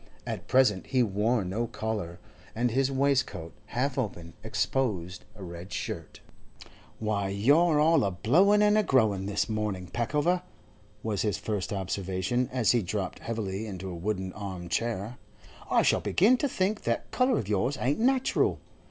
At 0.25 0.47
present 0.47 0.87
he 0.87 1.03
wore 1.03 1.45
no 1.45 1.67
collar, 1.67 2.17
and 2.55 2.71
his 2.71 2.91
waistcoat, 2.91 3.53
half 3.67 3.99
open, 3.99 4.33
exposed 4.43 5.25
a 5.35 5.43
red 5.43 5.71
shirt. 5.71 6.21
'Why, 6.97 7.29
you're 7.29 7.79
all 7.79 8.03
a 8.03 8.09
blowin' 8.09 8.63
and 8.63 8.79
a 8.79 8.81
growin' 8.81 9.27
this 9.27 9.47
morning, 9.47 9.85
Peckover,' 9.93 10.41
was 11.03 11.21
his 11.21 11.37
first 11.37 11.71
observation, 11.71 12.49
as 12.51 12.71
he 12.71 12.81
dropped 12.81 13.19
heavily 13.19 13.67
into 13.67 13.91
a 13.91 13.95
wooden 13.95 14.33
arm 14.33 14.69
chair. 14.69 15.19
'I 15.69 15.83
shall 15.83 16.01
begin 16.01 16.35
to 16.37 16.49
think 16.49 16.81
that 16.81 17.11
colour 17.11 17.37
of 17.37 17.47
yours 17.47 17.77
ain't 17.79 17.99
natural. 17.99 18.59